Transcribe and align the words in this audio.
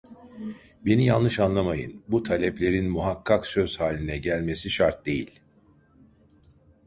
Beni 0.85 1.05
yanlış 1.05 1.39
anlamayın, 1.39 2.03
bu 2.07 2.23
taleplerin 2.23 2.89
muhakkak 2.89 3.45
söz 3.45 3.79
haline 3.79 4.17
gelmesi 4.17 4.69
şart 4.69 5.05
değil… 5.05 5.39